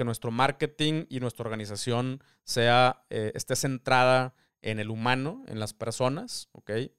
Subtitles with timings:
[0.00, 5.74] que nuestro marketing y nuestra organización sea, eh, esté centrada en el humano, en las
[5.74, 6.48] personas.
[6.68, 6.90] Eh,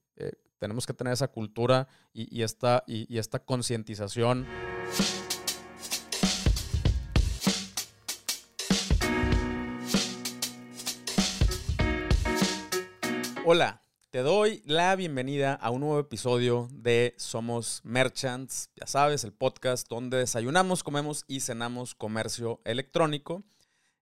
[0.59, 4.45] tenemos que tener esa cultura y, esta, y esta concientización.
[13.43, 13.81] Hola,
[14.11, 19.87] te doy la bienvenida a un nuevo episodio de Somos Merchants, ya sabes, el podcast
[19.87, 23.41] donde desayunamos, comemos y cenamos comercio electrónico.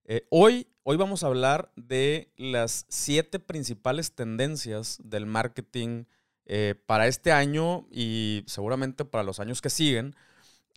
[0.05, 6.05] Eh, hoy, hoy vamos a hablar de las siete principales tendencias del marketing
[6.47, 10.15] eh, para este año y seguramente para los años que siguen,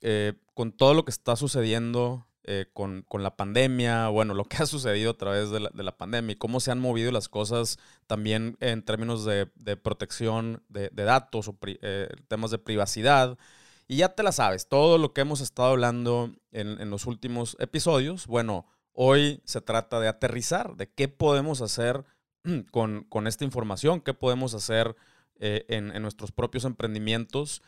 [0.03, 4.67] eh, con todo lo que está sucediendo eh, con, la pandemia, bueno, lo que ha
[4.67, 7.79] sucedido a través de la, pandemia y cómo se han movido las cosas
[8.09, 9.47] también en términos de,
[9.77, 13.39] protección de, datos o eh, temas de privacidad.
[13.87, 18.27] Y ya te la sabes, todo lo que hemos estado hablando en, los últimos episodios,
[18.27, 22.05] bueno, hoy se trata de aterrizar, de qué podemos hacer
[22.73, 24.97] con, esta información, qué podemos hacer
[25.39, 27.63] eh, en, nuestros propios emprendimientos,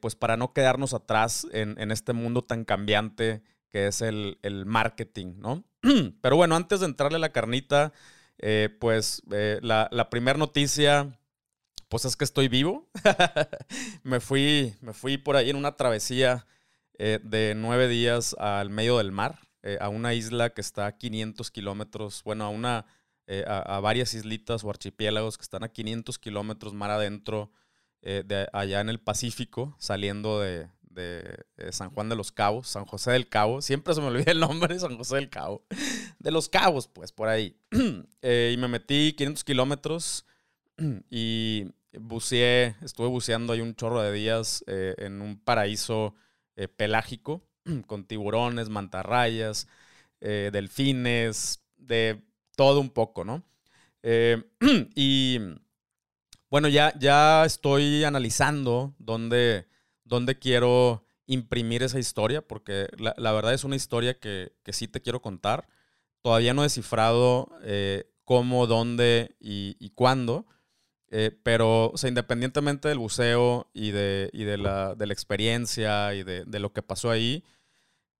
[0.00, 3.42] pues para no quedarnos atrás en, en este mundo tan cambiante
[3.76, 5.62] que es el, marketing, ¿no?
[6.22, 7.92] Pero bueno, antes de entrarle a la carnita,
[8.38, 11.20] eh, pues eh, la, primera noticia,
[11.90, 12.88] pues es que estoy vivo.
[14.02, 16.46] me, fui, me fui por ahí en una travesía
[16.98, 19.40] eh, de nueve días al medio del mar,
[19.78, 22.86] a una isla que está a 500 kilómetros, bueno, a, una,
[23.46, 27.50] a, varias islitas o archipiélagos que están a 500 kilómetros mar adentro,
[28.00, 33.12] de allá en el Pacífico, saliendo de, de San Juan de los Cabos, San José
[33.12, 33.62] del Cabo.
[33.62, 35.64] Siempre se me olvida el nombre, San José del Cabo.
[36.18, 37.56] De los Cabos, pues, por ahí.
[38.28, 40.26] Eh, y me metí 500 kilómetros
[41.10, 46.16] y buceé, estuve buceando ahí un chorro de días eh, en un paraíso
[46.56, 47.46] eh, pelágico
[47.86, 49.68] con tiburones, mantarrayas,
[50.18, 52.20] delfines, de
[52.56, 53.44] todo un poco, ¿no?
[54.96, 55.38] y
[56.50, 59.66] bueno, ya, ya estoy analizando dónde
[60.06, 65.20] dónde quiero imprimir esa historia, porque la, verdad es una historia que, sí te quiero
[65.20, 65.68] contar.
[66.22, 70.46] Todavía no he descifrado eh, cómo, dónde y, cuándo,
[71.08, 76.72] eh, pero o sea, independientemente del buceo y de, de, la, experiencia y de, lo
[76.72, 77.44] que pasó ahí,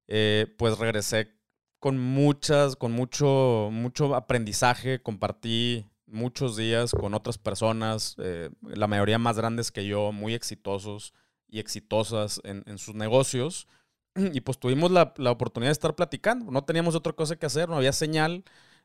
[0.08, 1.32] eh, pues regresé
[1.78, 8.16] con muchas, con mucho, mucho aprendizaje, compartí muchos días con otras personas,
[8.62, 11.12] la mayoría más grandes que yo, muy exitosos
[11.48, 13.66] y exitosas en, sus negocios.
[14.32, 16.50] Y pues tuvimos la, oportunidad de estar platicando.
[16.50, 18.44] No teníamos otra cosa que hacer, no había señal,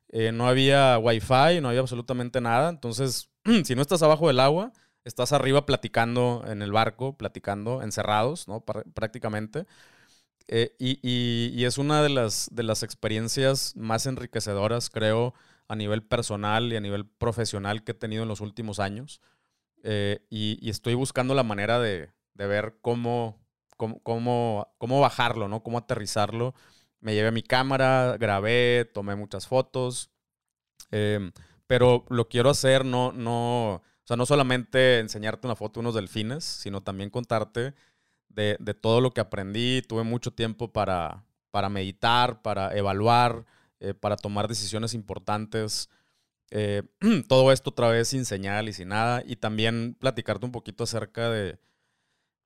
[0.09, 2.69] eh, no había wifi, no había absolutamente nada.
[2.69, 3.29] Entonces,
[3.63, 4.73] si no estás abajo del agua,
[5.05, 8.61] estás arriba platicando en el barco, platicando, encerrados, ¿no?
[8.61, 9.65] prácticamente.
[10.47, 15.33] Eh, y, es una de las, de las experiencias más enriquecedoras, creo,
[15.67, 19.21] a nivel personal y a nivel profesional que he tenido en los últimos años.
[19.83, 23.39] Eh, y, estoy buscando la manera de, de ver cómo,
[23.77, 25.63] cómo, cómo, bajarlo, ¿no?
[25.63, 26.53] Cómo aterrizarlo.
[26.99, 30.11] Me llevé mi cámara, grabé, tomé muchas fotos,
[30.91, 31.31] em,
[31.67, 35.95] pero lo quiero hacer no, no, o sea, no solamente enseñarte una foto de unos
[35.95, 37.73] delfines, sino también contarte
[38.29, 39.81] de, todo lo que aprendí.
[39.81, 43.45] Tuve mucho tiempo para, para meditar, para evaluar,
[43.79, 45.89] eh, para tomar decisiones importantes.
[46.51, 46.83] Eh,
[47.27, 49.23] todo esto otra vez sin señal y sin nada.
[49.25, 51.59] Y también platicarte un poquito acerca de,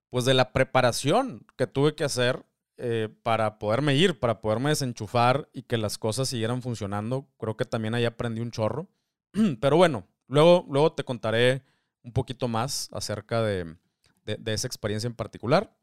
[0.09, 2.45] pues de la preparación que tuve que hacer
[2.77, 7.27] eh, para poderme ir, para poderme desenchufar y que las cosas siguieran funcionando.
[7.38, 8.89] Creo que también ahí aprendí un chorro.
[9.61, 11.63] Pero bueno, luego, luego te contaré
[12.03, 13.77] un poquito más acerca de,
[14.25, 15.73] esa experiencia en particular.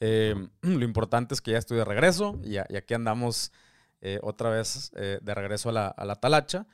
[0.00, 3.50] Eh, lo importante es que ya estoy de regreso y, aquí andamos
[4.02, 6.66] eh, otra vez de regreso a la, a la talacha.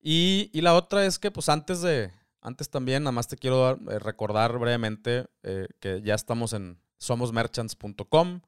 [0.00, 2.10] Y, y, la otra es que pues antes de,
[2.42, 8.40] antes también, nada más te quiero eh, recordar brevemente eh, que ya estamos en somosmerchants.com,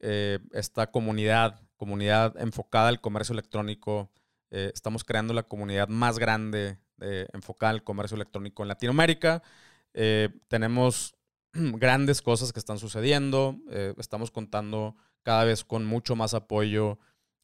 [0.00, 4.10] eh, esta comunidad, comunidad enfocada al comercio electrónico.
[4.50, 6.78] estamos creando la comunidad más grande
[7.32, 9.42] enfocada al comercio electrónico en Latinoamérica.
[10.48, 11.14] tenemos
[11.52, 13.56] grandes cosas que están sucediendo.
[13.96, 16.98] estamos contando cada vez con mucho más apoyo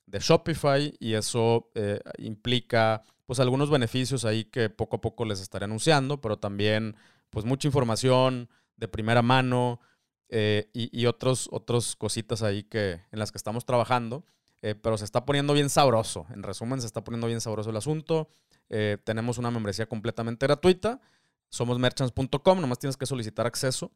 [0.06, 1.71] de Shopify y eso
[2.19, 6.96] implica pues algunos beneficios ahí que poco a poco les estaré anunciando, pero también
[7.31, 9.81] pues mucha información de primera mano
[10.28, 14.25] eh, y, otros, otros cositas ahí que, en las que estamos trabajando.
[14.62, 16.26] Eh, pero se está poniendo bien sabroso.
[16.31, 18.31] En resumen, se está poniendo bien sabroso el asunto.
[18.69, 21.00] Eh, tenemos una membresía completamente gratuita.
[21.49, 23.93] Somos merchants.com, nomás tienes que solicitar acceso.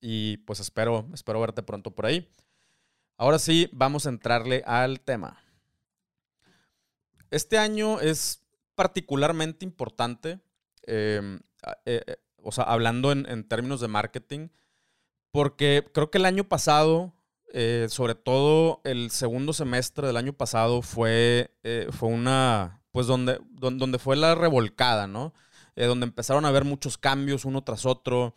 [0.00, 2.28] y pues espero, espero verte pronto por ahí.
[3.16, 5.38] Ahora sí, vamos a entrarle al tema.
[7.32, 8.42] Este año es
[8.74, 10.38] particularmente importante,
[10.82, 11.40] em,
[11.86, 14.48] eh, eh, o sea, hablando en, términos de marketing,
[15.30, 17.14] porque creo que el año pasado,
[17.54, 21.54] eh, sobre todo el segundo semestre del año pasado, fue,
[21.90, 25.32] fue una, pues donde, donde, fue la revolcada, ¿no?
[25.74, 28.34] donde empezaron a haber muchos cambios uno tras otro.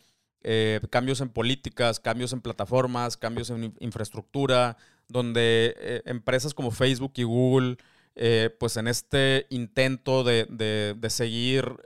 [0.88, 4.78] Cambios en políticas, cambios en plataformas, cambios en infraestructura,
[5.08, 7.76] donde empresas como Facebook y Google,
[8.16, 11.76] eh, pues en este intento de, seguir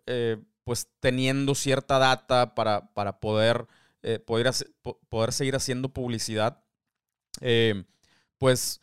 [0.65, 3.67] pues teniendo cierta data para, para poder,
[4.25, 4.53] poder,
[5.09, 6.63] poder, seguir haciendo publicidad,
[8.39, 8.81] pues...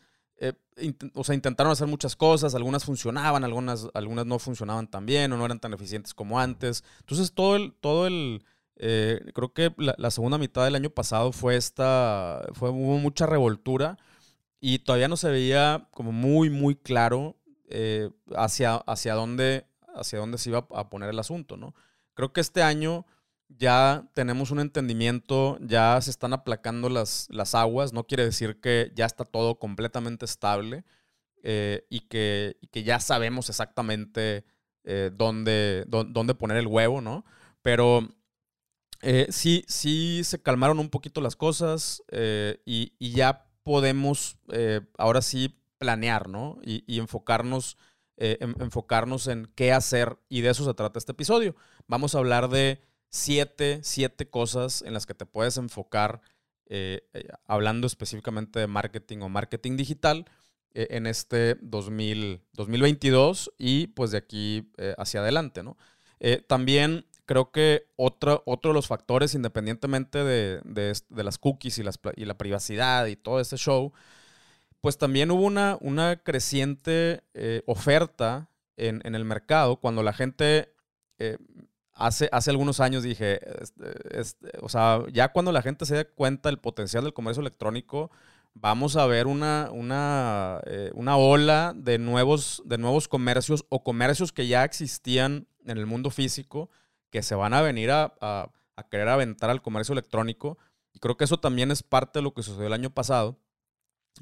[1.14, 5.36] o sea, intentaron hacer muchas cosas, algunas funcionaban, algunas, algunas no funcionaban tan bien o
[5.36, 6.84] no eran tan eficientes como antes.
[7.00, 8.44] Entonces, todo el, todo el,
[8.80, 13.98] eh, creo que la, segunda mitad del año pasado fue esta, fue, hubo mucha revoltura
[14.60, 17.36] y todavía no se veía como muy, muy claro
[17.68, 21.74] eh, hacia, hacia, dónde, hacia dónde se iba a poner el asunto, ¿no?
[22.14, 23.06] Creo que este año
[23.48, 28.92] ya tenemos un entendimiento, ya se están aplacando las, las aguas, no quiere decir que
[28.94, 30.84] ya está todo completamente estable
[31.42, 34.44] eh, y, que, que, ya sabemos exactamente
[35.12, 37.26] dónde, dónde, poner el huevo, ¿no?
[37.60, 38.08] Pero
[39.02, 45.22] eh, sí, sí se calmaron un poquito las cosas eh, y, ya podemos eh, ahora
[45.22, 46.58] sí planear, ¿no?
[46.62, 47.76] Y, enfocarnos,
[48.16, 51.54] enfocarnos en qué hacer y de eso se trata este episodio.
[51.86, 56.20] Vamos a hablar de siete, siete cosas en las que te puedes enfocar
[57.46, 60.26] hablando específicamente de marketing o marketing digital
[60.74, 65.76] en este 2022 y pues de aquí hacia adelante, ¿no?
[66.48, 72.24] también creo que otro, otro de los factores, independientemente de, las cookies y, las, y,
[72.24, 73.92] la privacidad y todo este show,
[74.80, 80.74] pues también hubo una, una creciente eh, oferta en, el mercado cuando la gente...
[81.18, 81.36] Eh,
[81.94, 86.04] hace, hace algunos años dije, este, este, o sea, ya cuando la gente se da
[86.04, 88.10] cuenta del potencial del comercio electrónico,
[88.54, 94.32] vamos a ver una, una, eh, una ola de nuevos, de nuevos comercios o comercios
[94.32, 96.70] que ya existían en el mundo físico,
[97.10, 98.50] que se van a venir a,
[98.90, 100.58] querer aventar al comercio electrónico.
[100.92, 103.38] Y creo que eso también es parte de lo que sucedió el año pasado.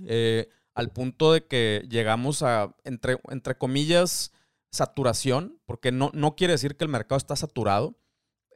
[0.07, 4.33] Eh, al punto de que llegamos a, entre, entre comillas,
[4.71, 7.99] saturación, porque no, no quiere decir que el mercado está saturado,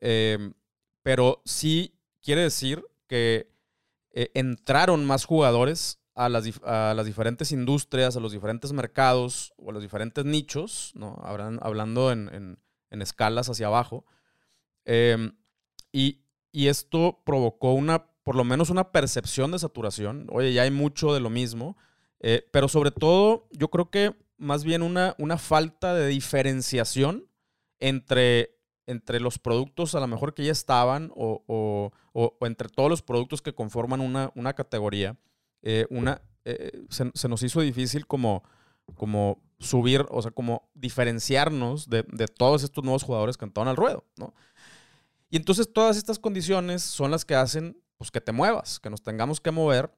[0.00, 0.52] em,
[1.02, 3.50] pero sí quiere decir que
[4.12, 9.70] eh, entraron más jugadores a las, a las, diferentes industrias, a los diferentes mercados o
[9.70, 11.16] a los diferentes nichos, ¿no?
[11.22, 12.58] hablando en,
[12.90, 14.04] en escalas hacia abajo.
[14.84, 15.37] Em,
[15.92, 16.20] y,
[16.52, 20.29] esto provocó una, por lo menos una percepción de saturación.
[20.31, 21.77] Oye, ya hay mucho de lo mismo.
[22.21, 27.27] Eh, pero sobre todo, yo creo que más bien una, una falta de diferenciación
[27.81, 28.56] entre,
[28.87, 31.91] entre los productos a lo mejor que ya estaban o,
[32.43, 35.19] entre todos los productos que conforman una, una categoría.
[35.62, 38.44] Eh, una, eh, se, nos hizo difícil como,
[38.94, 43.76] como subir, o sea, como diferenciarnos de, de todos estos nuevos jugadores que entraron al
[43.76, 44.35] ruedo, ¿no?
[45.31, 49.02] Y entonces todas estas condiciones son las que hacen pues, que te muevas, que nos
[49.02, 49.93] tengamos que mover.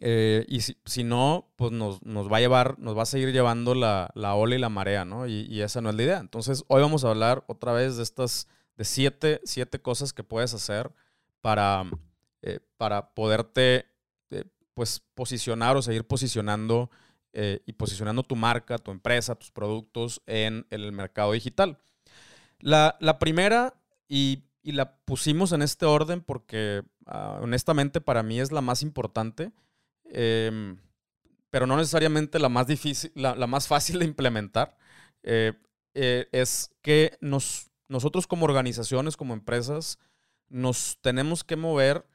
[0.00, 4.10] Eh, y si, no, pues nos, va a llevar, nos va a seguir llevando la,
[4.16, 5.28] ola y la marea, ¿no?
[5.28, 6.18] Y, esa no es la idea.
[6.18, 10.52] Entonces, hoy vamos a hablar otra vez de estas, de siete, siete cosas que puedes
[10.52, 10.90] hacer
[11.40, 11.84] para,
[12.42, 13.86] eh, para poderte,
[14.30, 14.42] eh,
[14.74, 16.90] pues, posicionar o seguir posicionando
[17.64, 21.78] y posicionando tu marca, tu empresa, tus productos en el mercado digital.
[22.58, 23.74] La, la primera
[24.08, 29.50] y, la pusimos en este orden porque ah, honestamente para mí es la más importante,
[30.04, 30.78] em,
[31.50, 34.76] pero no necesariamente la más difícil, la, más fácil de implementar.
[35.24, 35.52] Eh,
[35.94, 39.98] eh, es que nos, nosotros como organizaciones, como empresas,
[40.48, 42.06] nos tenemos que mover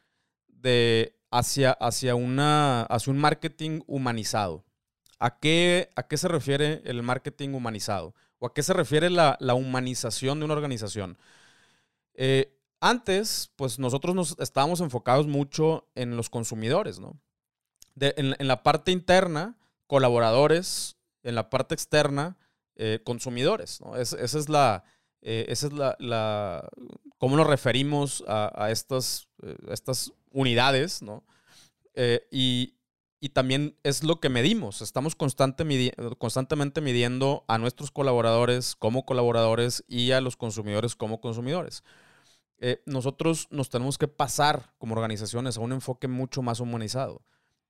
[0.47, 4.63] de hacia, hacia, una, hacia un marketing humanizado.
[5.19, 8.13] ¿A qué, ¿A qué se refiere el marketing humanizado?
[8.39, 11.17] ¿O a qué se refiere la, la humanización de una organización?
[12.17, 17.19] Eh, antes, pues nosotros nos estábamos enfocados mucho en los consumidores, ¿no?
[17.99, 19.57] en, la parte interna,
[19.87, 22.37] colaboradores, en la parte externa,
[22.75, 24.83] eh, consumidores, esa es la,
[25.21, 26.69] eh, esa es la,
[27.17, 29.27] cómo nos referimos a, estas,
[29.69, 31.23] estas unidades, ¿no?
[32.31, 32.73] y,
[33.33, 34.81] también es lo que medimos.
[34.81, 41.83] Estamos constantemente midiendo a nuestros colaboradores como colaboradores y a los consumidores como consumidores.
[42.59, 47.23] Eh, nosotros nos tenemos que pasar como organizaciones a un enfoque mucho más humanizado.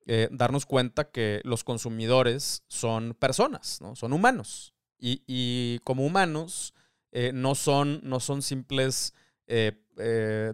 [0.10, 3.94] eh, darnos cuenta que los consumidores son personas, ¿no?
[3.98, 4.74] Son humanos.
[5.00, 6.74] Y, como humanos
[7.12, 9.14] eh, no, son, no son simples
[9.48, 9.74] eh,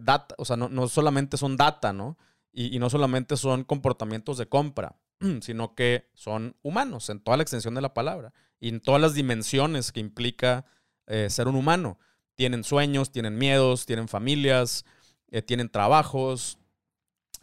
[0.01, 2.17] data, o sea, no, solamente son data, ¿no?
[2.51, 4.95] Y, no solamente son comportamientos de compra,
[5.41, 9.13] sino que son humanos en toda la extensión de la palabra y en todas las
[9.13, 10.65] dimensiones que implica
[11.27, 11.99] ser un humano.
[12.35, 14.85] Tienen sueños, tienen miedos, tienen familias,
[15.45, 16.57] tienen trabajos,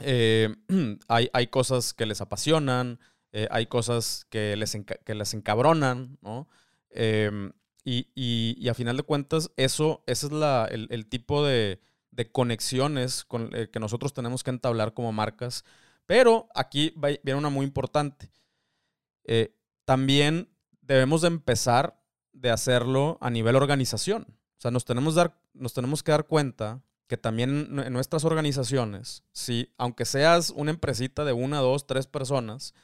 [0.00, 0.54] eh,
[1.09, 2.99] hay, cosas que les apasionan,
[3.32, 6.49] eh, hay cosas que les, que les encabronan, ¿no?
[6.90, 7.52] Em,
[7.85, 11.80] y, a final de cuentas, eso, ese es la, el, tipo de,
[12.32, 15.64] conexiones con, eh, que nosotros tenemos que entablar como marcas.
[16.06, 18.30] Pero aquí viene una muy importante.
[19.85, 20.49] también
[20.82, 22.00] debemos de empezar
[22.32, 24.26] de hacerlo a nivel organización.
[24.61, 29.25] O sea, nos tenemos, dar, nos tenemos que dar cuenta que también en nuestras organizaciones,
[29.33, 32.75] si, aunque seas una empresita de una, dos, tres personas,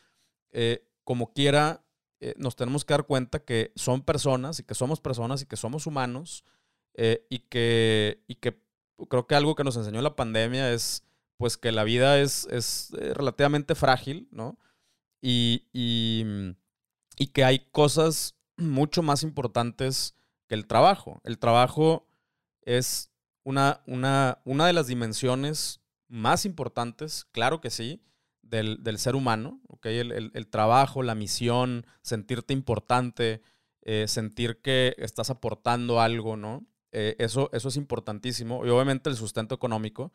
[0.53, 1.85] eh, como quiera,
[2.21, 5.59] eh, nos tenemos que dar cuenta que son personas y que somos personas y que
[5.59, 6.45] somos humanos
[6.95, 8.59] eh, y, que, y que
[9.11, 11.03] creo que algo que nos enseñó la pandemia es
[11.37, 14.59] pues que la vida es, es relativamente frágil, ¿no?
[15.21, 16.25] Y, y,
[17.19, 20.15] y que hay cosas mucho más importantes
[20.47, 21.21] que el trabajo.
[21.25, 22.07] El trabajo
[22.63, 23.11] es
[23.45, 28.03] una, una, una de las dimensiones más importantes, claro que sí,
[28.43, 29.99] del, ser humano, ¿okay?
[29.99, 33.43] El, trabajo, la misión, sentirte importante,
[33.83, 36.65] eh, sentir que estás aportando algo, ¿no?
[36.93, 38.65] Eh, eso, eso es importantísimo.
[38.65, 40.13] Y obviamente el sustento económico.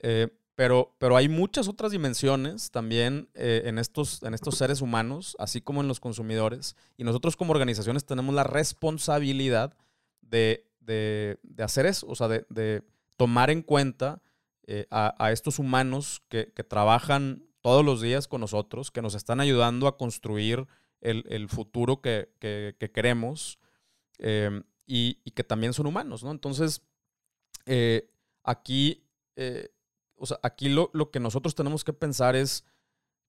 [0.00, 5.60] Eh, pero, pero hay muchas otras dimensiones también en, estos, en estos seres humanos, así
[5.60, 6.74] como en los consumidores.
[6.96, 9.72] Y nosotros como organizaciones tenemos la responsabilidad
[10.20, 12.82] de de, hacer eso, o sea, de,
[13.16, 14.22] tomar en cuenta
[14.66, 19.86] eh, a, estos humanos que, trabajan todos los días con nosotros, que nos están ayudando
[19.86, 20.66] a construir
[21.00, 22.28] el, futuro que,
[22.94, 23.58] queremos
[24.18, 26.30] em, y, que también son humanos, ¿no?
[26.30, 26.82] Entonces,
[27.66, 28.10] eh,
[28.42, 29.04] aquí,
[29.36, 29.68] eh,
[30.18, 32.64] o sea, aquí lo, lo que nosotros tenemos que pensar es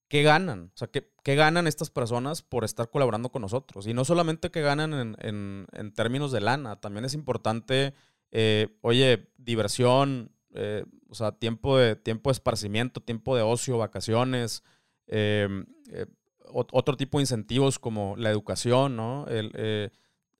[0.09, 0.71] ¿qué ganan?
[0.73, 3.87] O sea, ¿qué, ganan estas personas por estar colaborando con nosotros?
[3.87, 7.93] Y no solamente qué ganan en, términos de lana, también es importante,
[8.31, 14.63] eh, oye, diversión, eh, o sea, tiempo de, tiempo esparcimiento, tiempo de ocio, vacaciones,
[15.07, 15.47] eh,
[16.51, 19.27] otro tipo de incentivos como la educación, ¿no?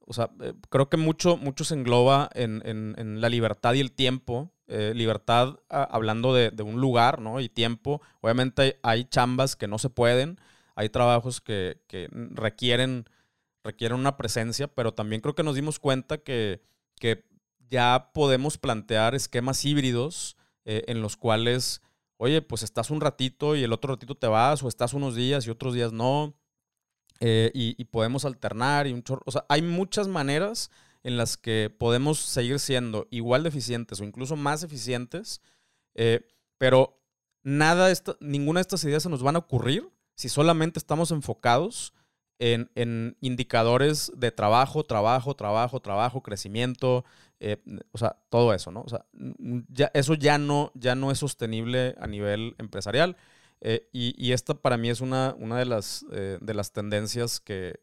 [0.09, 0.29] O sea,
[0.69, 5.57] creo que mucho, mucho se engloba en, en la libertad y el tiempo eh, libertad
[5.67, 7.39] hablando de, un lugar, ¿no?
[7.39, 8.03] Y tiempo.
[8.21, 10.39] Obviamente hay, chambas que no se pueden,
[10.75, 11.81] hay trabajos que,
[12.35, 13.05] requieren,
[13.63, 16.61] requieren una presencia, pero también creo que nos dimos cuenta que,
[16.99, 17.25] que
[17.67, 21.81] ya podemos plantear esquemas híbridos eh, en los cuales,
[22.17, 25.47] oye, pues estás un ratito y el otro ratito te vas, o estás unos días
[25.47, 26.35] y otros días no.
[27.21, 29.23] Eh, y, podemos alternar y un chorro.
[29.25, 30.71] O sea, hay muchas maneras
[31.03, 35.41] en las que podemos seguir siendo igual de eficientes o incluso más eficientes,
[35.95, 36.25] eh,
[36.57, 36.97] pero
[37.43, 41.93] nada, ninguna de estas ideas se nos van a ocurrir si solamente estamos enfocados
[42.39, 47.03] en, indicadores de trabajo, trabajo, trabajo, trabajo, crecimiento,
[47.41, 47.57] eh,
[47.91, 48.81] o sea, todo eso, ¿no?
[48.81, 49.05] O sea,
[49.93, 53.17] eso ya no, ya no es sostenible a nivel empresarial.
[53.61, 57.81] Eh, y, esta para mí es una, una de, las, de las tendencias que,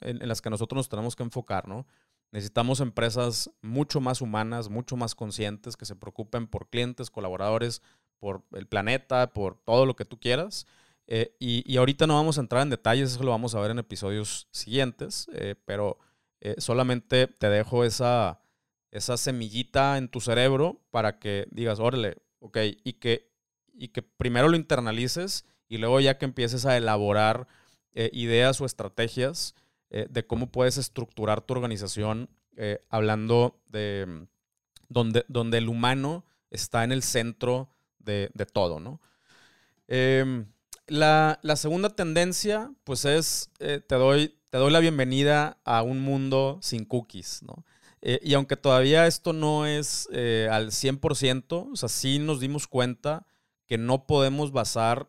[0.00, 1.86] en, las que nosotros nos tenemos que enfocar, ¿no?
[2.32, 7.82] Necesitamos empresas mucho más humanas, mucho más conscientes, que se preocupen por clientes, colaboradores,
[8.18, 10.66] por el planeta, por todo lo que tú quieras.
[11.08, 13.80] Eh, y, ahorita no vamos a entrar en detalles, eso lo vamos a ver en
[13.80, 15.98] episodios siguientes, eh, pero
[16.40, 18.40] eh, solamente te dejo esa,
[18.90, 23.31] esa semillita en tu cerebro para que digas, órale, ok, y que,
[23.74, 27.46] y que primero lo internalices y luego ya que empieces a elaborar
[27.94, 29.54] ideas o estrategias
[29.94, 34.26] eh, de cómo puedes estructurar tu organización eh, hablando de mm,
[34.88, 39.02] donde, donde el humano está en el centro de, todo, ¿no?
[39.88, 40.46] Em,
[40.86, 46.58] la, segunda tendencia, pues es, eh, te, doy, te doy la bienvenida a un mundo
[46.62, 47.64] sin cookies, ¿no?
[48.04, 50.08] y aunque todavía esto no es
[50.50, 53.26] al 100%, o sea, sí nos dimos cuenta
[53.72, 55.08] que no podemos basar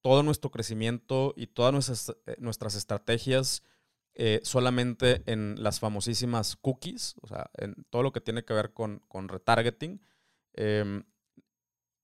[0.00, 3.62] todo nuestro crecimiento y todas nuestras, nuestras estrategias
[4.14, 8.72] eh, solamente en las famosísimas cookies, o sea, en todo lo que tiene que ver
[8.72, 10.00] con, retargeting.
[10.54, 11.04] Em,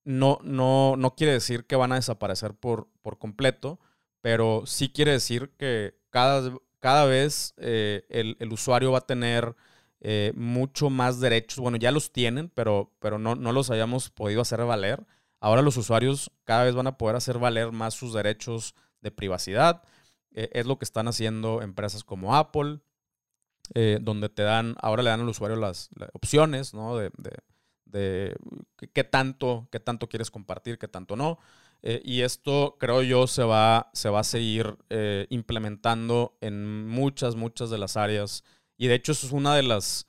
[0.05, 3.79] no, no, no quiere decir que van a desaparecer por, por completo,
[4.21, 9.55] pero sí quiere decir que cada, cada vez eh, el, usuario va a tener
[9.99, 11.59] eh, mucho más derechos.
[11.59, 15.05] Bueno, ya los tienen, pero, pero no, no los hayamos podido hacer valer
[15.39, 19.83] ahora los usuarios cada vez van a poder hacer valer más sus derechos de privacidad.
[20.31, 22.79] Eh, es lo que están haciendo empresas como Apple,
[23.73, 26.97] eh, donde te dan, ahora le dan al usuario las, opciones, ¿no?
[26.97, 27.11] De,
[27.85, 28.35] de,
[28.93, 31.39] qué tanto, qué tanto quieres compartir, qué tanto no.
[31.81, 34.77] Eh, y esto, creo yo, se va, se va a seguir
[35.29, 38.43] implementando en muchas, muchas de las áreas.
[38.77, 40.07] Y de hecho, eso es una de las,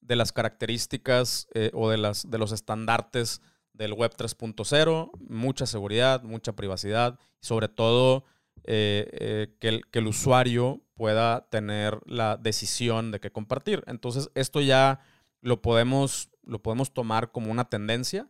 [0.00, 3.40] de las características o de, las, de los estandartes
[3.74, 8.24] del Web 3.0, mucha seguridad, mucha privacidad, sobre todo
[8.64, 13.84] eh, eh, que, el, que, el, usuario pueda tener la decisión de qué compartir.
[13.86, 15.00] Entonces, esto ya
[15.42, 18.28] lo podemos, lo podemos tomar como una tendencia.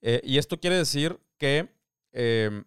[0.00, 1.68] Eh, y esto quiere decir que,
[2.12, 2.64] em,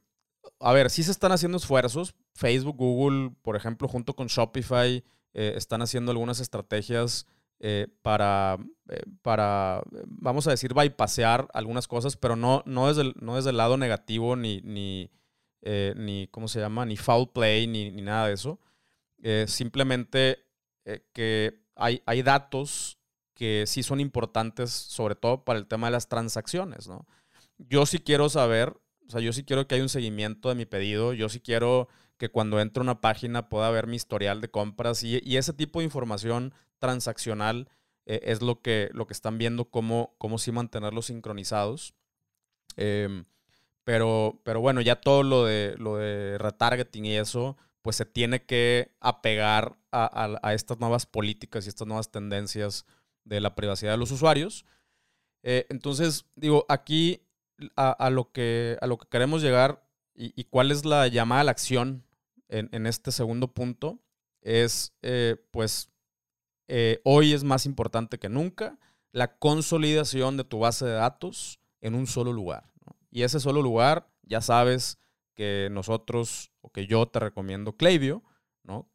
[0.60, 2.14] a ver, sí se están haciendo esfuerzos.
[2.36, 5.04] Facebook, Google, por ejemplo, junto con Shopify,
[5.36, 7.26] están haciendo algunas estrategias
[7.60, 8.58] eh, para,
[8.90, 13.52] eh, para, vamos a decir, bypassear algunas cosas, pero no, no, desde, el, no desde
[13.52, 15.10] el lado negativo, ni, ni,
[15.62, 16.86] eh, ni, ¿cómo se llama?
[16.86, 18.60] Ni foul play, ni, ni nada de eso.
[19.48, 20.46] simplemente
[21.14, 23.00] que hay, hay datos
[23.34, 27.08] que sí son importantes, sobre todo para el tema de las transacciones, ¿no?
[27.58, 28.74] Yo sí quiero saber,
[29.08, 31.88] o sea, yo sí quiero que haya un seguimiento de mi pedido, yo sí quiero
[32.18, 35.54] que cuando entre a una página pueda ver mi historial de compras y, y ese
[35.54, 37.70] tipo de información transaccional
[38.06, 41.94] eh, es lo que, lo que están viendo, cómo, cómo sí mantenerlos sincronizados.
[42.76, 43.24] Em,
[43.86, 48.44] pero, pero bueno, ya todo lo de, lo de retargeting y eso, pues se tiene
[48.44, 52.86] que apegar a, estas nuevas políticas y estas nuevas tendencias
[53.24, 54.66] de la privacidad de los usuarios.
[55.44, 57.22] Eh, entonces, digo, aquí
[57.78, 61.52] a, lo que, a lo que queremos llegar y, cuál es la llamada a la
[61.52, 62.04] acción
[62.50, 64.00] en, este segundo punto
[64.42, 65.93] es, eh, pues,
[66.76, 68.80] eh, hoy es más importante que nunca
[69.12, 72.74] la consolidación de tu base de datos en un solo lugar.
[73.12, 74.98] Y ese solo lugar, ya sabes
[75.36, 78.24] que nosotros o que yo te recomiendo Klaviyo.
[78.64, 78.90] ¿no?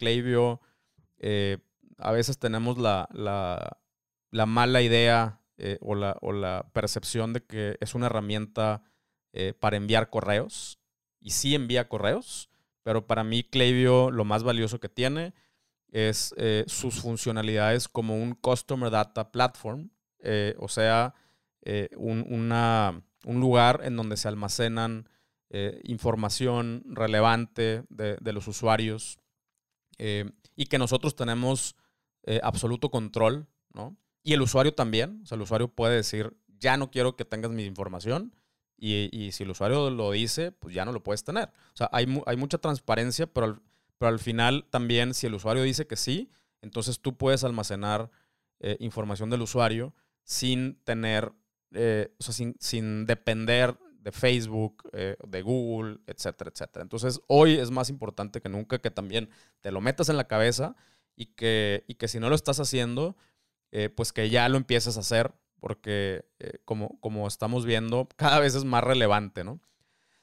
[1.18, 1.58] Eh,
[1.98, 3.08] a veces tenemos la,
[4.32, 8.82] mala idea eh, o, la, o, la, percepción de que es una herramienta
[9.60, 10.80] para enviar correos.
[11.20, 12.50] Y sí envía correos,
[12.82, 15.32] pero para mí Klaviyo lo más valioso que tiene
[15.90, 21.14] es eh, sus funcionalidades como un Customer Data Platform, eh, o sea,
[21.62, 25.08] eh, un, un, lugar en donde se almacenan
[25.84, 29.18] información relevante de, de los usuarios
[29.98, 31.74] y que nosotros tenemos
[32.42, 33.96] absoluto control, ¿no?
[34.22, 37.50] Y el usuario también, o sea, el usuario puede decir, ya no quiero que tengas
[37.50, 38.34] mi información,
[38.76, 41.48] y, y, si el usuario lo dice, pues ya no lo puedes tener.
[41.48, 43.62] O sea, hay, hay mucha transparencia, pero al,
[43.98, 46.30] pero al final también si el usuario dice que sí,
[46.62, 48.10] entonces tú puedes almacenar
[48.60, 51.32] eh, información del usuario sin tener,
[51.72, 56.82] eh, o sea, sin, sin, depender de Facebook, eh, de Google, etcétera, etcétera.
[56.82, 59.28] Entonces hoy es más importante que nunca que también
[59.60, 60.76] te lo metas en la cabeza
[61.14, 63.16] y que, y que si no lo estás haciendo,
[63.96, 66.24] pues que ya lo empieces a hacer porque
[66.64, 69.60] como, como estamos viendo, cada vez es más relevante, ¿no?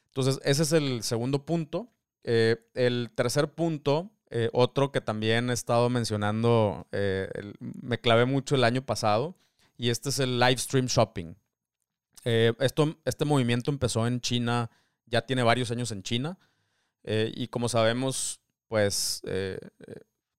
[0.07, 1.91] Entonces, ese es el segundo punto.
[2.27, 8.55] Eh, el tercer punto, eh, otro que también he estado mencionando, eh, me clavé mucho
[8.55, 9.35] el año pasado,
[9.77, 11.35] y este es el live stream shopping.
[12.23, 14.71] esto, este movimiento empezó en China,
[15.05, 16.39] ya tiene varios años en China,
[17.03, 19.21] y como sabemos, pues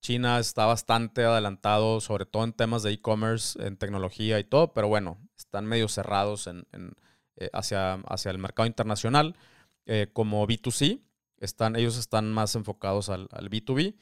[0.00, 4.88] China está bastante adelantado, sobre todo en temas de e-commerce, en tecnología y todo, pero
[4.88, 6.66] bueno, están medio cerrados en,
[7.52, 9.36] hacia, hacia el mercado internacional
[10.12, 11.05] como B2C.
[11.38, 13.96] Están, ellos están más enfocados al, B2B.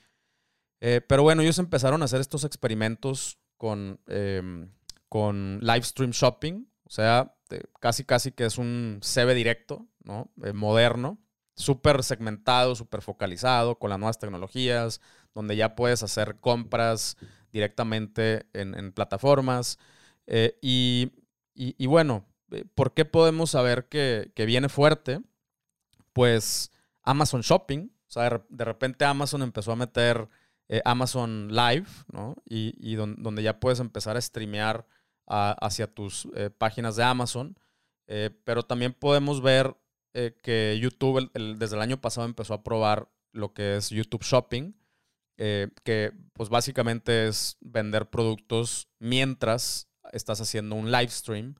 [0.80, 4.70] Eh, pero bueno, ellos empezaron a hacer estos experimentos con, em,
[5.08, 6.66] con live stream shopping.
[6.84, 7.34] O sea,
[7.80, 10.30] casi casi que es un CB directo, ¿no?
[10.42, 11.18] Eh, moderno,
[11.54, 15.00] súper segmentado, súper focalizado, con las nuevas tecnologías,
[15.34, 17.16] donde ya puedes hacer compras
[17.52, 19.78] directamente en, plataformas.
[20.26, 21.12] Eh, y,
[21.54, 22.26] y, bueno,
[22.74, 25.20] ¿por qué podemos saber que, que viene fuerte?
[26.12, 26.70] Pues
[27.04, 27.90] Amazon Shopping.
[28.08, 30.28] O sea, de repente Amazon empezó a meter
[30.68, 32.36] eh, Amazon Live, ¿no?
[32.46, 34.86] Y, donde ya puedes empezar a streamear
[35.26, 37.58] hacia tus eh, páginas de Amazon.
[38.06, 39.76] Eh, pero también podemos ver
[40.42, 44.72] que YouTube desde el año pasado empezó a probar lo que es YouTube Shopping,
[45.36, 51.56] que pues básicamente es vender productos mientras estás haciendo un live stream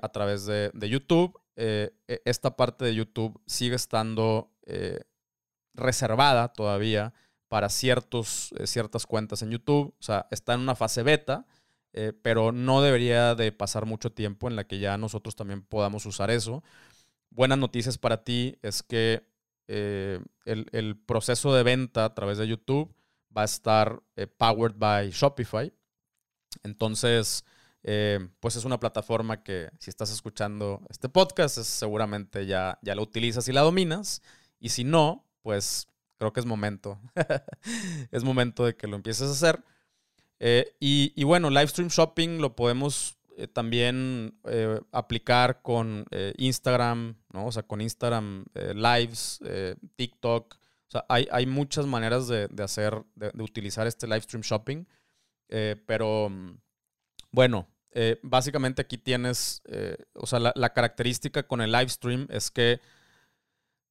[0.00, 5.00] a través de, de YouTube eh, e, esta parte de YouTube sigue estando eh,
[5.74, 7.12] reservada todavía
[7.48, 9.94] para ciertos, eh, ciertas cuentas en YouTube.
[9.98, 11.46] O sea, está en una fase beta.
[11.94, 16.06] eh, pero no debería de pasar mucho tiempo en la que ya nosotros también podamos
[16.06, 16.62] usar eso.
[17.30, 19.26] Buenas noticias para ti es que
[19.68, 22.94] eh, el, proceso de venta a través de YouTube
[23.36, 25.72] va a estar eh, powered by Shopify.
[26.62, 27.44] Entonces,
[27.82, 33.48] pues es una plataforma que si estás escuchando este podcast, seguramente ya, ya la utilizas
[33.48, 34.22] y la dominas.
[34.60, 35.88] Y si no, pues
[36.18, 37.00] creo que es momento.
[38.10, 39.64] es momento de que lo empieces a hacer.
[40.40, 47.46] Eh, y, bueno, live stream shopping lo podemos eh, también eh, aplicar con Instagram, ¿no?
[47.46, 49.40] O sea, con Instagram Lives,
[49.96, 50.54] TikTok.
[50.54, 54.84] O sea, hay, hay muchas maneras de, hacer, de, utilizar este live stream shopping.
[55.86, 56.30] pero
[57.30, 57.68] bueno,
[58.22, 59.62] básicamente aquí tienes,
[60.14, 62.80] o sea, la, característica con el live stream es que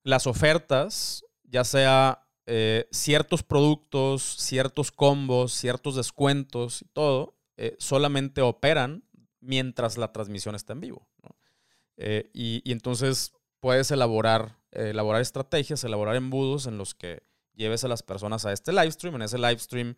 [0.04, 8.42] las ofertas, ya sea eh, ciertos productos, ciertos combos, ciertos descuentos y todo, eh, solamente
[8.42, 9.04] operan
[9.42, 11.10] mientras la transmisión está en vivo.
[11.98, 17.24] Eh, y, entonces puedes elaborar, elaborar estrategias, elaborar embudos en los que
[17.54, 19.16] lleves a las personas a este live stream.
[19.16, 19.98] En ese live stream,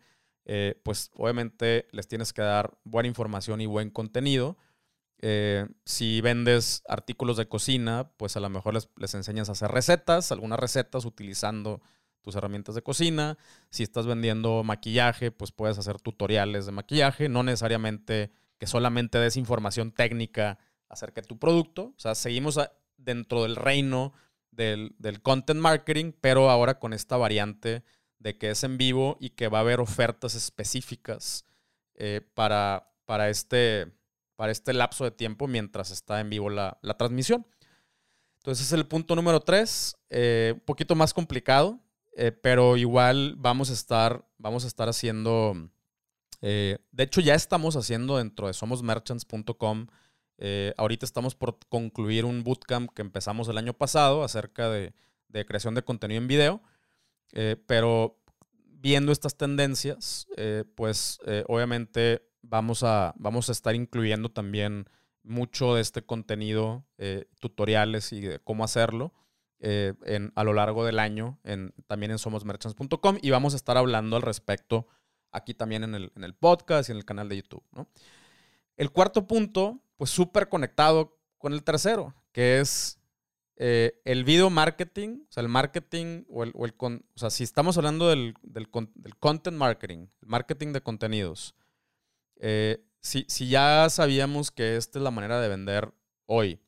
[0.82, 4.56] pues obviamente les tienes que dar buena información y buen contenido.
[5.84, 10.32] si vendes artículos de cocina, pues a lo mejor les, les enseñas a hacer recetas,
[10.32, 11.80] algunas recetas utilizando
[12.20, 13.38] tus herramientas de cocina.
[13.70, 19.36] Si estás vendiendo maquillaje, pues puedes hacer tutoriales de maquillaje, no necesariamente que solamente des
[19.36, 21.94] información técnica acerca de tu producto.
[21.96, 22.60] O sea, seguimos
[22.98, 24.12] dentro del reino
[24.50, 27.82] del, content marketing, pero ahora con esta variante
[28.20, 31.44] de que es en vivo y que va a haber ofertas específicas
[31.96, 33.92] eh, para, para, este,
[34.36, 37.46] para este lapso de tiempo mientras está en vivo la, transmisión.
[38.38, 41.80] Entonces es el punto número tres, eh, un poquito más complicado,
[42.16, 45.70] eh, pero igual vamos a estar, vamos a estar haciendo,
[46.40, 49.88] eh, de hecho ya estamos haciendo dentro de somosmerchants.com,
[50.78, 54.94] ahorita estamos por concluir un bootcamp que empezamos el año pasado acerca de,
[55.28, 56.62] de creación de contenido en video,
[57.66, 58.18] pero
[58.64, 60.26] viendo estas tendencias,
[60.74, 64.88] pues obviamente vamos a, vamos a estar incluyendo también
[65.22, 66.84] mucho de este contenido,
[67.38, 69.12] tutoriales y de cómo hacerlo.
[69.62, 73.76] Eh, en, a lo largo del año en, también en somosmerchants.com y vamos a estar
[73.76, 74.86] hablando al respecto
[75.32, 77.62] aquí también en el, en el podcast y en el canal de YouTube.
[78.78, 82.99] El cuarto punto, pues súper conectado con el tercero, que es
[83.62, 87.44] eh, el video marketing, o sea, el marketing o el, o el o sea, si
[87.44, 91.54] estamos hablando del, del, del, content marketing, marketing de contenidos,
[92.36, 95.92] eh, si, si ya sabíamos que esta es la manera de vender
[96.24, 96.58] hoy,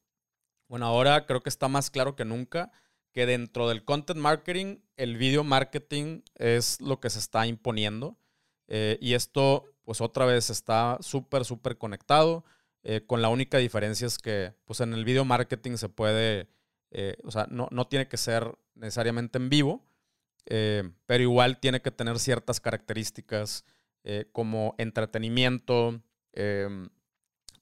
[0.69, 2.71] bueno, ahora creo que está más claro que nunca
[3.13, 8.19] que dentro del content marketing, el video marketing es lo que se está imponiendo.
[8.69, 12.45] Eh, y esto, pues otra vez, está súper, súper conectado.
[13.07, 16.49] Con la única diferencia es que, pues en el video marketing se puede,
[16.93, 19.85] eh, o sea, no, no, tiene que ser necesariamente en vivo,
[20.45, 23.65] pero igual tiene que tener ciertas características
[24.33, 26.03] como entretenimiento,
[26.33, 26.89] em,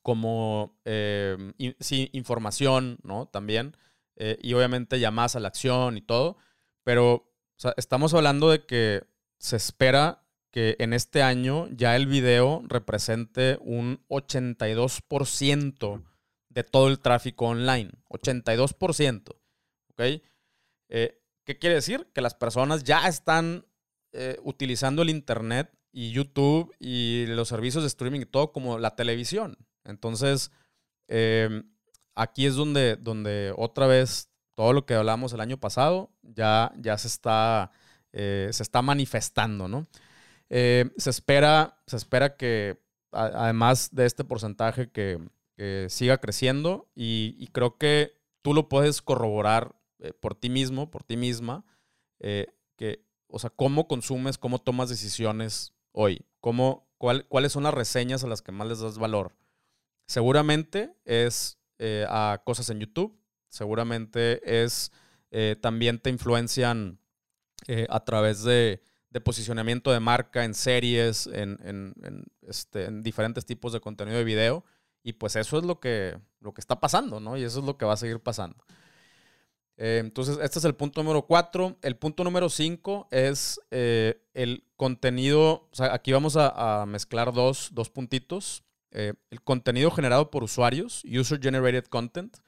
[0.02, 3.26] como em, sí, información, ¿no?
[3.26, 3.76] También.
[4.22, 6.36] Eh, y obviamente llamadas a la acción y todo,
[6.84, 7.32] pero
[7.78, 9.02] estamos hablando de que
[9.38, 16.02] se espera que en este año ya el video represente un 82%
[16.50, 17.90] de todo el tráfico online.
[18.08, 19.30] 82%.
[19.90, 20.00] ¿Ok?
[20.88, 22.08] Eh, ¿Qué quiere decir?
[22.12, 23.64] Que las personas ya están
[24.12, 28.94] eh, utilizando el Internet y YouTube y los servicios de streaming y todo como la
[28.96, 29.56] televisión.
[29.84, 30.50] Entonces,
[31.08, 31.64] em,
[32.14, 36.98] aquí es donde, donde otra vez todo lo que hablamos el año pasado ya, ya
[36.98, 37.70] se, está,
[38.12, 39.86] eh, se está manifestando, ¿no?
[40.48, 42.80] Se, espera, se espera que
[43.12, 45.18] además de este porcentaje que,
[45.88, 51.16] siga creciendo y, creo que tú lo puedes corroborar eh, por ti mismo, por ti
[51.16, 51.64] misma,
[52.18, 58.26] que, o sea, cómo consumes, cómo tomas decisiones hoy, cómo, cuáles son las reseñas a
[58.26, 59.34] las que más les das valor.
[60.06, 63.16] Seguramente es eh, a cosas en YouTube.
[63.48, 64.92] Seguramente es,
[65.30, 67.00] eh, también te influencian
[67.68, 68.82] eh, a través de,
[69.24, 71.28] posicionamiento de marca en series,
[72.42, 74.64] este, en, diferentes tipos de contenido de video.
[75.02, 77.36] Y pues eso es lo que, lo que está pasando, ¿no?
[77.36, 78.56] Y eso es lo que va a seguir pasando.
[79.76, 81.76] entonces, este es el punto número cuatro.
[81.82, 85.68] El punto número cinco es el contenido.
[85.70, 88.62] O sea, aquí vamos a, mezclar dos, dos puntitos.
[88.92, 92.38] Eh, el contenido generado por usuarios, User Generated Content,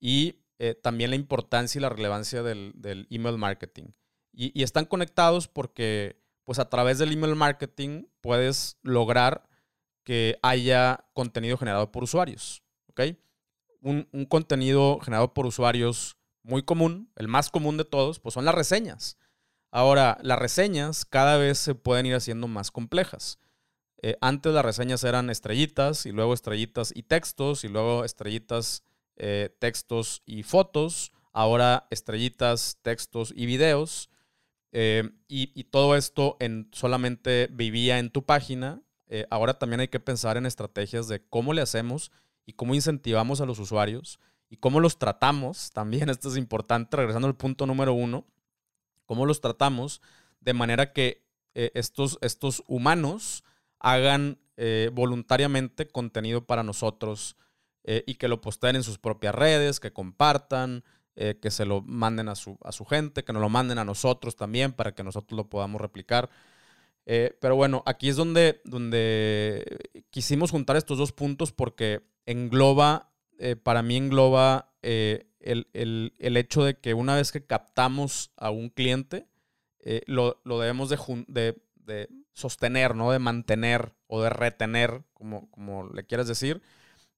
[0.00, 3.88] y eh, también la importancia y la relevancia del, email marketing.
[4.32, 9.46] Y, están conectados porque, pues a través del email marketing puedes lograr
[10.04, 12.62] que haya contenido generado por usuarios.
[12.88, 13.00] ¿ok?
[13.80, 18.54] Un, contenido generado por usuarios muy común, el más común de todos, pues son las
[18.54, 19.18] reseñas.
[19.70, 23.38] Ahora, las reseñas cada vez se pueden ir haciendo más complejas.
[24.02, 28.84] Eh, antes las reseñas eran estrellitas y luego estrellitas y textos y luego estrellitas,
[29.16, 31.12] eh, textos y fotos.
[31.32, 34.10] Ahora estrellitas, textos y videos.
[34.72, 38.82] Eh, y, y, todo esto en, solamente vivía en tu página.
[39.30, 42.12] Ahora también hay que pensar en estrategias de cómo le hacemos
[42.46, 45.70] y cómo incentivamos a los usuarios y cómo los tratamos.
[45.74, 48.26] También esto es importante, regresando al punto número uno,
[49.06, 50.00] cómo los tratamos
[50.40, 53.44] de manera que estos, estos humanos
[53.78, 57.36] hagan eh, voluntariamente contenido para nosotros
[57.84, 60.84] eh, y que lo posteen en sus propias redes, que compartan,
[61.16, 63.84] eh, que se lo manden a su, a su, gente, que nos lo manden a
[63.84, 66.30] nosotros también para que nosotros lo podamos replicar.
[67.04, 69.78] Pero bueno, aquí es donde, donde
[70.10, 73.12] quisimos juntar estos dos puntos porque engloba,
[73.64, 78.68] para mí engloba el, el, el, hecho de que una vez que captamos a un
[78.68, 79.26] cliente,
[80.06, 83.10] lo, lo, debemos de, de, de sostener, ¿no?
[83.10, 86.62] De mantener o de retener, como, como le quieras decir.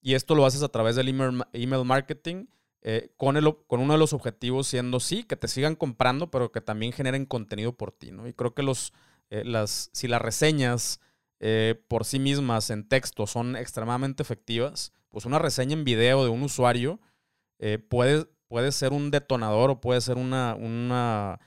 [0.01, 2.47] Y esto lo haces a través del email, marketing,
[2.83, 6.53] eh, con, el, con uno de los objetivos siendo, sí, que te sigan comprando, pero
[6.53, 8.29] que también generen contenido por ti, ¿no?
[8.29, 8.92] Y creo que los,
[9.38, 11.01] eh, las, si las reseñas
[11.40, 16.31] eh, por sí mismas en texto son extremadamente efectivas, pues una reseña en video de
[16.31, 17.01] un usuario
[17.88, 21.40] puede, puede ser un detonador o puede ser una, una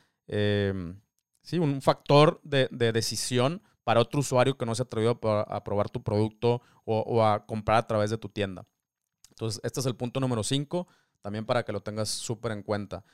[1.48, 1.60] ¿sí?
[1.60, 6.04] un factor de, decisión para otro usuario que no se ha atrevido a, probar tu
[6.04, 8.66] producto o, a comprar a través de tu tienda.
[9.30, 10.88] Entonces, este es el punto número 5,
[11.22, 13.06] también para que lo tengas súper en cuenta.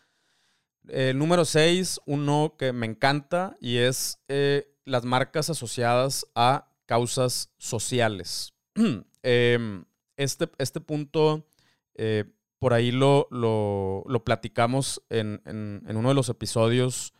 [0.87, 7.51] El número 6, uno que me encanta y es eh, las marcas asociadas a causas
[7.57, 8.53] sociales.
[9.25, 9.85] Em,
[10.17, 11.47] este, este punto,
[11.93, 12.25] eh,
[12.59, 17.13] por ahí lo, lo, platicamos en, en, uno de los episodios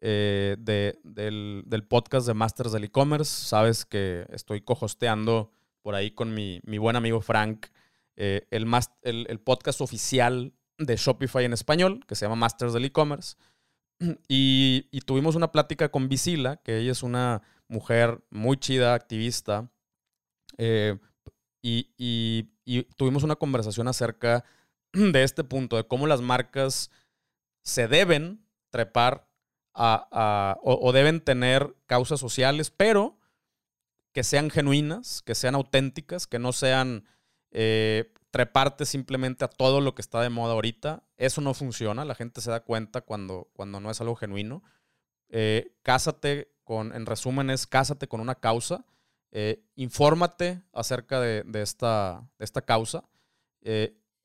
[0.00, 3.46] eh, del, podcast de Masters del E-Commerce.
[3.46, 5.52] Sabes que estoy cohosteando
[5.82, 7.66] por ahí con mi, buen amigo Frank
[8.16, 8.66] eh, el,
[9.02, 13.36] el, podcast oficial de Shopify en español, que se llama Masters del E-Commerce.
[14.28, 19.70] Y, tuvimos una plática con Visila, que ella es una mujer muy chida, activista.
[20.56, 20.98] Eh,
[21.62, 22.44] y,
[22.96, 24.44] tuvimos una conversación acerca
[24.92, 26.90] de este punto, de cómo las marcas
[27.62, 29.28] se deben trepar
[29.74, 33.18] o, deben tener causas sociales, pero
[34.12, 37.04] que sean genuinas, que sean auténticas, que no sean
[37.52, 41.02] eh, treparte simplemente a todo lo que está de moda ahorita.
[41.16, 44.62] Eso no funciona, la gente se da cuenta cuando, cuando no es algo genuino.
[45.28, 48.84] Eh, cásate con, en resumen, es cásate con una causa.
[49.32, 53.04] Eh, infórmate acerca de, esta, de esta causa.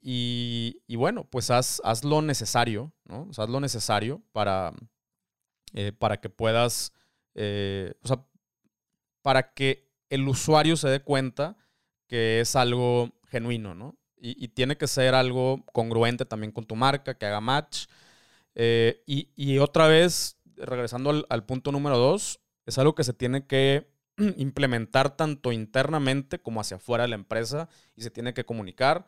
[0.08, 3.28] Y, bueno, pues haz, haz, lo necesario, ¿no?
[3.36, 4.72] haz lo necesario para,
[5.74, 6.94] eh, para que puedas,
[7.34, 8.24] eh, o sea,
[9.24, 11.58] para que el usuario se dé cuenta
[12.08, 13.98] que es algo genuino, ¿no?
[14.18, 17.86] Y, tiene que ser algo congruente también con tu marca, que haga match.
[18.56, 23.92] Eh, y, otra vez, regresando al, punto número dos, es algo que se tiene que
[24.38, 29.06] implementar tanto internamente como hacia afuera de la empresa y se tiene que comunicar.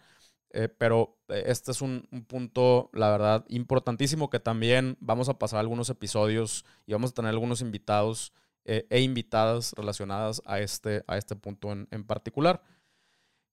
[0.51, 5.59] Eh, pero eh, este es un, punto, la verdad, importantísimo que también vamos a pasar
[5.59, 8.33] algunos episodios y vamos a tener algunos invitados
[8.65, 12.61] eh, e invitadas relacionadas a este, a este punto en, particular.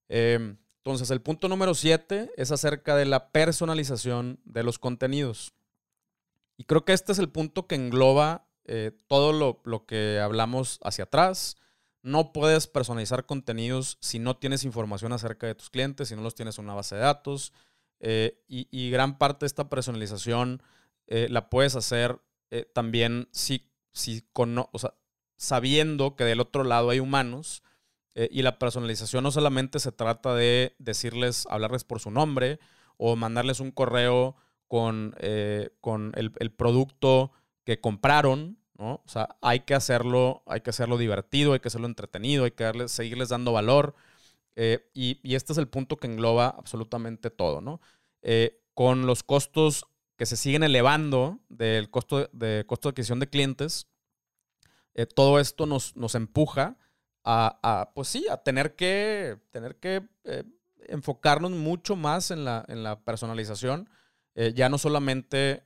[0.08, 5.54] Em, entonces, el punto número 7 es acerca de la personalización de los contenidos.
[6.56, 8.46] Y creo que este es el punto que engloba
[9.08, 11.56] todo lo, lo que hablamos hacia atrás
[12.04, 16.34] no puedes personalizar contenidos si no tienes información acerca de tus clientes, si no los
[16.34, 17.54] tienes en una base de datos.
[17.98, 20.62] Eh, y, gran parte de esta personalización
[21.06, 22.20] eh, la puedes hacer
[22.50, 24.66] eh, también si, si con,
[25.38, 27.62] sabiendo que del otro lado hay humanos.
[28.14, 32.60] Y la personalización no solamente se trata de decirles, hablarles por su nombre
[32.96, 34.36] o mandarles un correo
[34.68, 35.16] con,
[35.80, 37.32] con el, el producto
[37.64, 39.02] que compraron, ¿no?
[39.04, 42.88] O sea, hay que hacerlo, hay que hacerlo divertido, hay que hacerlo entretenido, hay que
[42.88, 43.94] seguirles dando valor.
[44.56, 47.80] Eh, y, este es el punto que engloba absolutamente todo, ¿no?
[48.22, 53.28] Eh, con los costos que se siguen elevando del costo de, costo de adquisición de
[53.28, 53.88] clientes,
[54.94, 56.76] eh, todo esto nos, nos empuja
[57.24, 60.02] a, pues sí, a tener que, tener que
[60.88, 63.88] enfocarnos mucho más en la, en la personalización.
[64.54, 65.64] ya no solamente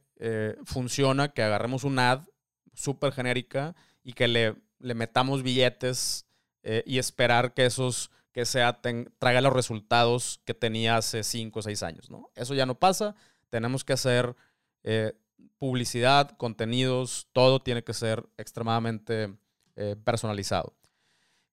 [0.65, 2.23] funciona que agarremos un ad
[2.75, 6.27] súper genérica y que le, le, metamos billetes
[6.63, 11.63] eh, y esperar que esos que sea traiga los resultados que tenía hace 5 o
[11.63, 12.11] 6 años.
[12.11, 12.31] ¿no?
[12.37, 13.17] Eso ya no pasa.
[13.51, 14.37] Tenemos que hacer
[14.85, 15.15] eh,
[15.59, 19.35] publicidad, contenidos, todo tiene que ser extremadamente
[19.77, 20.77] eh, personalizado.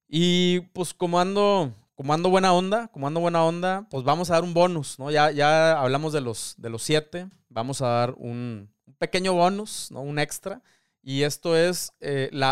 [0.08, 4.34] Y pues como ando, como ando buena onda, como ando buena onda, pues vamos a
[4.34, 5.10] dar un bonus, ¿no?
[5.10, 10.00] Ya, ya hablamos de los, de los siete, vamos a dar un, pequeño bonus, ¿no?
[10.00, 10.62] Un extra.
[11.02, 12.50] Y esto es eh, la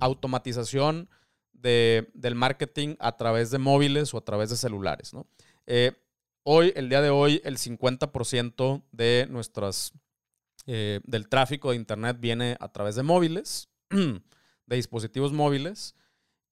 [0.00, 1.08] automatización
[1.52, 5.26] del marketing a través de móviles o a través de celulares, ¿no?
[5.66, 5.92] Eh,
[6.42, 9.92] hoy, el día de hoy, el 50% de nuestras,
[10.66, 15.94] eh, del tráfico de Internet viene a través de móviles, de dispositivos móviles.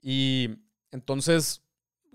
[0.00, 0.50] Y
[0.90, 1.62] entonces,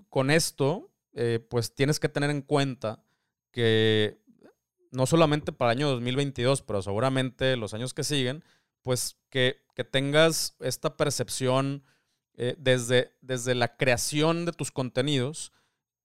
[0.08, 3.02] con esto, eh, pues tienes que tener en cuenta
[3.50, 4.20] que
[4.90, 8.44] no solamente para el año 2022, pero seguramente los años que siguen,
[8.82, 11.84] pues que, tengas esta percepción
[12.34, 15.52] eh, desde, desde la creación de tus contenidos,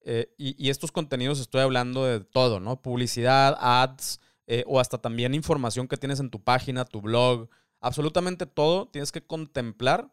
[0.04, 2.82] eh, y, estos contenidos estoy hablando de todo, ¿no?
[2.82, 4.20] Publicidad, ads,
[4.66, 7.48] o hasta también información que tienes en tu página, tu blog,
[7.80, 10.12] absolutamente todo tienes que contemplar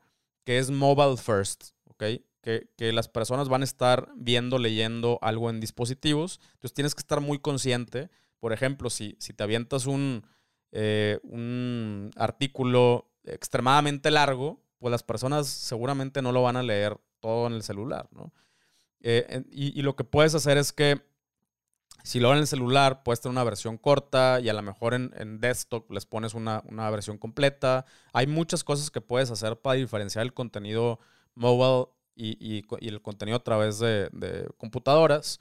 [0.48, 2.04] que es mobile first, ¿ok?
[2.40, 6.40] que, las personas van a estar viendo, leyendo algo en dispositivos.
[6.54, 8.08] Entonces tienes que estar muy consciente.
[8.40, 10.26] Por ejemplo, si, si te avientas un,
[10.72, 17.46] eh, un artículo extremadamente largo, pues las personas seguramente no lo van a leer todo
[17.46, 18.32] en el celular, ¿no?
[19.00, 21.02] Eh, y, lo que puedes hacer es que
[22.08, 25.12] si lo en el celular, puedes tener una versión corta y a lo mejor en,
[25.18, 27.84] en desktop les pones una, una, versión completa.
[28.14, 31.00] Hay muchas cosas que puedes hacer para diferenciar el contenido
[31.34, 35.38] mobile y, el contenido a través de, computadoras.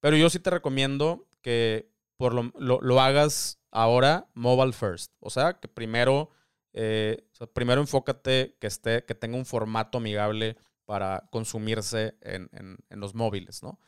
[0.00, 5.10] Pero yo sí te recomiendo que por lo, hagas ahora mobile first.
[5.20, 6.28] O sea, que primero,
[6.74, 13.62] eh, primero enfócate que, esté, que tenga un formato amigable para consumirse en, los móviles,
[13.62, 13.80] ¿no?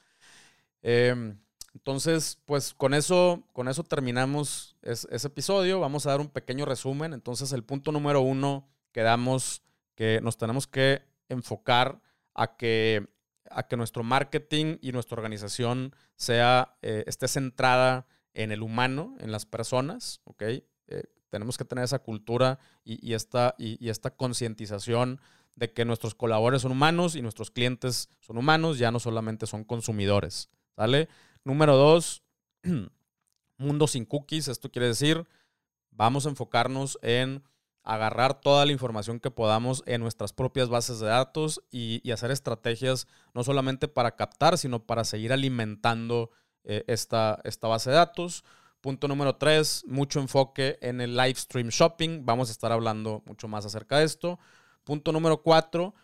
[0.81, 1.39] Em,
[1.77, 5.79] entonces, pues con eso, con eso terminamos ese episodio.
[5.79, 7.13] Vamos a dar un pequeño resumen.
[7.13, 9.61] Entonces, el punto número uno, quedamos
[9.95, 12.01] que nos tenemos que enfocar
[12.33, 13.07] a que,
[13.51, 19.31] a que nuestro marketing y nuestra organización sea, eh, esté centrada en el humano, en
[19.31, 20.43] las personas, ¿ok?
[20.45, 20.65] Eh,
[21.29, 25.21] tenemos que tener esa cultura y, esta, y, esta concientización
[25.57, 29.63] de que nuestros colaboradores son humanos y nuestros clientes son humanos, ya no solamente son
[29.63, 31.11] consumidores, ¿sale?
[31.47, 32.25] Número dos,
[33.57, 35.29] mundo sin cookies, esto quiere decir,
[35.93, 37.45] vamos a enfocarnos en
[37.85, 43.07] agarrar toda la información que podamos en nuestras propias bases de datos y, hacer estrategias
[43.33, 46.33] no solamente para captar, sino para seguir alimentando
[46.65, 48.43] eh, esta, esta base de datos.
[48.81, 52.27] Punto número tres, mucho enfoque en el live stream shopping.
[52.27, 54.41] Vamos a estar hablando mucho más acerca de esto.
[54.83, 55.95] Punto número cuatro,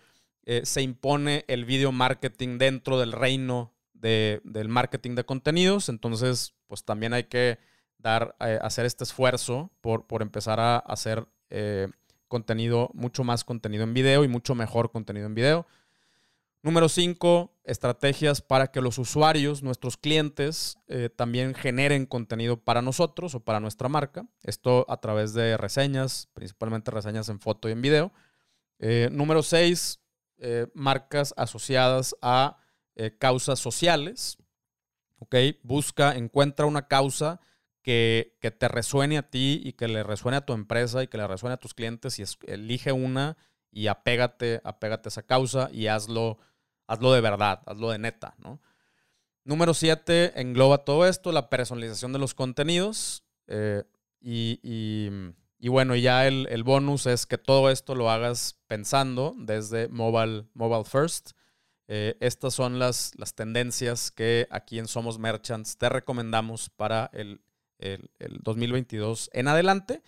[0.44, 5.88] eh, se impone el video marketing dentro del reino del marketing de contenidos.
[5.88, 7.58] Entonces, pues también hay que
[7.98, 11.88] dar, eh, hacer este esfuerzo por, por empezar a hacer eh,
[12.28, 15.66] contenido, mucho más contenido en video y mucho mejor contenido en video.
[16.62, 23.34] Número 5, estrategias para que los usuarios, nuestros clientes, eh, también generen contenido para nosotros
[23.34, 24.26] o para nuestra marca.
[24.42, 28.12] Esto a través de reseñas, principalmente reseñas en foto y en video.
[28.78, 30.00] Eh, número 6,
[30.74, 32.61] marcas asociadas a
[33.18, 34.38] causas sociales.
[35.18, 35.36] ¿Ok?
[35.62, 37.40] Busca, encuentra una causa
[37.82, 41.26] que, te resuene a ti y que le resuene a tu empresa y que le
[41.26, 43.36] resuene a tus clientes y elige una
[43.70, 46.38] y apégate, apégate a esa causa y hazlo,
[46.86, 48.60] hazlo de verdad, hazlo de neta, ¿no?
[49.44, 53.24] Número siete, engloba todo esto, la personalización de los contenidos.
[53.48, 53.82] Eh,
[54.20, 55.08] y,
[55.68, 61.32] bueno, ya el, bonus es que todo esto lo hagas pensando desde mobile, mobile first.
[61.94, 67.42] Eh, estas son las, las tendencias que aquí en Somos Merchants te recomendamos para el
[67.82, 70.02] el, 2022 en adelante.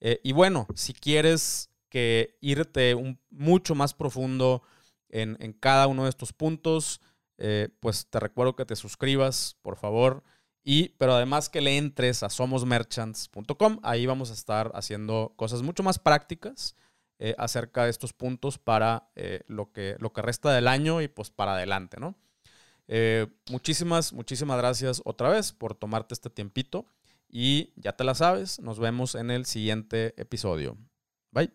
[0.00, 4.62] Eh, y bueno, si quieres que irte un, mucho más profundo
[5.08, 7.00] en, cada uno de estos puntos,
[7.38, 10.22] eh, pues te recuerdo que te suscribas, por favor.
[10.62, 15.82] Y, pero además que le entres a somosmerchants.com, ahí vamos a estar haciendo cosas mucho
[15.82, 16.76] más prácticas
[17.22, 21.08] eh, acerca de estos puntos para eh, lo, que, lo que resta del año y
[21.08, 22.14] pues para adelante, ¿no?
[22.88, 26.86] Eh, muchísimas, muchísimas gracias otra vez por tomarte este tiempito
[27.28, 30.78] y ya te la sabes, nos vemos en el siguiente episodio.
[31.30, 31.52] Bye.